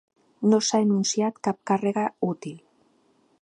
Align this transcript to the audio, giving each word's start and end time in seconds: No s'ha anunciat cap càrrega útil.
No 0.53 0.59
s'ha 0.67 0.79
anunciat 0.85 1.37
cap 1.49 1.59
càrrega 1.73 2.07
útil. 2.33 2.57